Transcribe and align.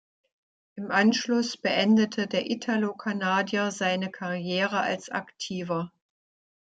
Im 0.77 0.89
Anschluss 0.89 1.57
beendete 1.57 2.25
der 2.25 2.49
Italo-Kanadier 2.49 3.69
seine 3.69 4.09
Karriere 4.09 4.79
als 4.79 5.11
Aktiver. 5.11 5.91